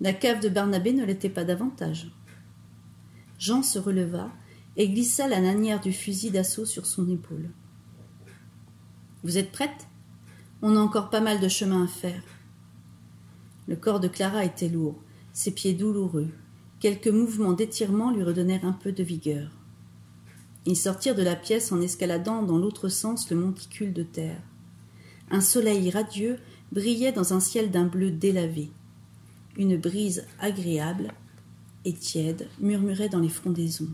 La 0.00 0.12
cave 0.12 0.40
de 0.40 0.48
Barnabé 0.48 0.92
ne 0.92 1.04
l'était 1.04 1.30
pas 1.30 1.44
davantage. 1.44 2.10
Jean 3.38 3.62
se 3.62 3.78
releva 3.78 4.30
et 4.76 4.88
glissa 4.88 5.28
la 5.28 5.40
lanière 5.40 5.80
du 5.80 5.92
fusil 5.92 6.30
d'assaut 6.30 6.66
sur 6.66 6.86
son 6.86 7.08
épaule. 7.08 7.50
Vous 9.22 9.38
êtes 9.38 9.52
prête? 9.52 9.86
On 10.62 10.74
a 10.74 10.80
encore 10.80 11.10
pas 11.10 11.20
mal 11.20 11.38
de 11.40 11.48
chemin 11.48 11.84
à 11.84 11.86
faire. 11.86 12.22
Le 13.68 13.76
corps 13.76 14.00
de 14.00 14.08
Clara 14.08 14.44
était 14.44 14.68
lourd, 14.70 14.96
ses 15.34 15.50
pieds 15.50 15.74
douloureux. 15.74 16.28
Quelques 16.80 17.08
mouvements 17.08 17.52
d'étirement 17.52 18.10
lui 18.10 18.22
redonnèrent 18.22 18.64
un 18.64 18.72
peu 18.72 18.92
de 18.92 19.02
vigueur. 19.02 19.50
Ils 20.64 20.76
sortirent 20.76 21.14
de 21.14 21.22
la 21.22 21.36
pièce 21.36 21.72
en 21.72 21.80
escaladant 21.80 22.42
dans 22.42 22.58
l'autre 22.58 22.88
sens 22.88 23.30
le 23.30 23.36
monticule 23.36 23.92
de 23.92 24.02
terre. 24.02 24.40
Un 25.30 25.40
soleil 25.40 25.90
radieux 25.90 26.38
brillait 26.72 27.12
dans 27.12 27.34
un 27.34 27.40
ciel 27.40 27.70
d'un 27.70 27.84
bleu 27.84 28.10
délavé. 28.10 28.70
Une 29.56 29.76
brise 29.76 30.26
agréable 30.40 31.12
et 31.84 31.92
tiède 31.92 32.48
murmurait 32.60 33.08
dans 33.08 33.20
les 33.20 33.28
frondaisons. 33.28 33.92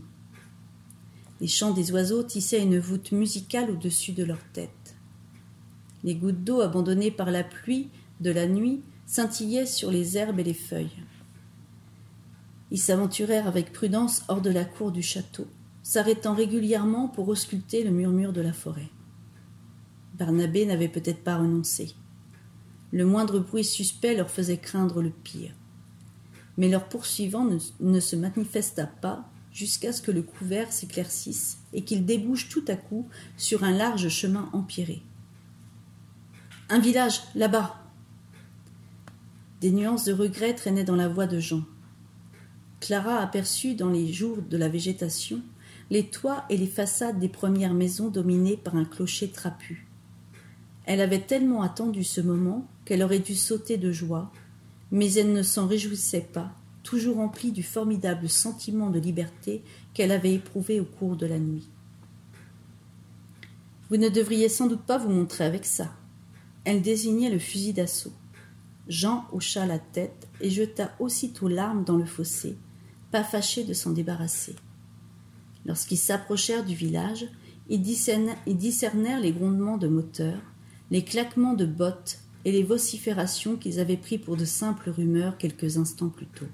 Les 1.41 1.47
chants 1.47 1.73
des 1.73 1.91
oiseaux 1.91 2.23
tissaient 2.23 2.63
une 2.63 2.79
voûte 2.79 3.11
musicale 3.11 3.69
au-dessus 3.69 4.13
de 4.13 4.23
leurs 4.23 4.43
têtes. 4.53 4.82
Les 6.03 6.15
gouttes 6.15 6.43
d'eau 6.43 6.61
abandonnées 6.61 7.11
par 7.11 7.31
la 7.31 7.43
pluie 7.43 7.89
de 8.19 8.31
la 8.31 8.47
nuit 8.47 8.81
scintillaient 9.05 9.65
sur 9.65 9.91
les 9.91 10.17
herbes 10.17 10.39
et 10.39 10.43
les 10.43 10.53
feuilles. 10.53 11.03
Ils 12.71 12.79
s'aventurèrent 12.79 13.47
avec 13.47 13.71
prudence 13.71 14.23
hors 14.27 14.41
de 14.41 14.49
la 14.49 14.65
cour 14.65 14.91
du 14.91 15.01
château, 15.01 15.47
s'arrêtant 15.83 16.33
régulièrement 16.33 17.07
pour 17.07 17.27
ausculter 17.29 17.83
le 17.83 17.91
murmure 17.91 18.33
de 18.33 18.41
la 18.41 18.53
forêt. 18.53 18.89
Barnabé 20.17 20.65
n'avait 20.65 20.87
peut-être 20.87 21.23
pas 21.23 21.37
renoncé. 21.37 21.93
Le 22.91 23.05
moindre 23.05 23.39
bruit 23.39 23.63
suspect 23.63 24.15
leur 24.15 24.29
faisait 24.29 24.57
craindre 24.57 25.01
le 25.01 25.09
pire 25.09 25.53
mais 26.57 26.69
leur 26.69 26.87
poursuivant 26.87 27.45
ne, 27.79 27.99
se 27.99 28.15
manifesta 28.15 28.85
pas 28.85 29.27
jusqu'à 29.51 29.93
ce 29.93 30.01
que 30.01 30.11
le 30.11 30.21
couvert 30.21 30.71
s'éclaircisse 30.71 31.59
et 31.73 31.83
qu'il 31.83 32.05
débouche 32.05 32.49
tout 32.49 32.65
à 32.67 32.75
coup 32.75 33.07
sur 33.37 33.63
un 33.63 33.71
large 33.71 34.09
chemin 34.09 34.49
empierré. 34.53 35.01
Un 36.69 36.79
village, 36.79 37.21
là-bas. 37.35 37.75
Des 39.61 39.71
nuances 39.71 40.05
de 40.05 40.13
regret 40.13 40.53
traînaient 40.53 40.83
dans 40.83 40.95
la 40.95 41.07
voix 41.07 41.27
de 41.27 41.39
Jean. 41.39 41.63
Clara 42.79 43.17
aperçut 43.17 43.75
dans 43.75 43.89
les 43.89 44.11
jours 44.11 44.41
de 44.41 44.57
la 44.57 44.69
végétation 44.69 45.41
les 45.89 46.07
toits 46.07 46.45
et 46.49 46.57
les 46.57 46.67
façades 46.67 47.19
des 47.19 47.29
premières 47.29 47.73
maisons 47.73 48.09
dominées 48.09 48.57
par 48.57 48.75
un 48.75 48.85
clocher 48.85 49.29
trapu. 49.29 49.87
Elle 50.85 51.01
avait 51.01 51.21
tellement 51.21 51.61
attendu 51.61 52.03
ce 52.03 52.21
moment 52.21 52.67
qu'elle 52.85 53.03
aurait 53.03 53.19
dû 53.19 53.35
sauter 53.35 53.77
de 53.77 53.91
joie 53.91 54.31
mais 54.93 55.11
elle 55.13 55.33
ne 55.33 55.41
s'en 55.41 55.65
réjouissait 55.65 56.29
pas, 56.31 56.51
toujours 56.83 57.15
remplie 57.15 57.51
du 57.51 57.63
formidable 57.63 58.29
sentiment 58.29 58.91
de 58.91 58.99
liberté 58.99 59.63
qu'elle 59.95 60.11
avait 60.11 60.35
éprouvé 60.35 60.79
au 60.79 60.85
cours 60.85 61.15
de 61.15 61.25
la 61.25 61.39
nuit. 61.39 61.67
Vous 63.89 63.97
ne 63.97 64.07
devriez 64.07 64.49
sans 64.49 64.67
doute 64.67 64.83
pas 64.83 64.99
vous 64.99 65.09
montrer 65.09 65.45
avec 65.45 65.65
ça. 65.65 65.91
Elle 66.65 66.81
désignait 66.81 67.29
le 67.29 67.39
fusil 67.39 67.73
d'assaut. 67.73 68.13
Jean 68.87 69.25
hocha 69.31 69.65
la 69.65 69.79
tête 69.79 70.27
et 70.41 70.49
jeta 70.49 70.93
aussitôt 70.99 71.47
l'arme 71.47 71.83
dans 71.83 71.97
le 71.97 72.05
fossé, 72.05 72.57
pas 73.11 73.23
fâché 73.23 73.63
de 73.63 73.73
s'en 73.73 73.91
débarrasser. 73.91 74.55
Lorsqu'ils 75.65 75.97
s'approchèrent 75.97 76.65
du 76.65 76.75
village, 76.75 77.27
ils 77.69 77.81
discernèrent 77.81 79.19
les 79.21 79.31
grondements 79.31 79.77
de 79.77 79.87
moteurs, 79.87 80.41
les 80.91 81.03
claquements 81.03 81.53
de 81.53 81.65
bottes 81.65 82.19
et 82.45 82.51
les 82.51 82.63
vociférations 82.63 83.55
qu'ils 83.55 83.79
avaient 83.79 83.97
pris 83.97 84.17
pour 84.17 84.35
de 84.35 84.45
simples 84.45 84.89
rumeurs 84.89 85.37
quelques 85.37 85.77
instants 85.77 86.09
plus 86.09 86.27
tôt. 86.27 86.47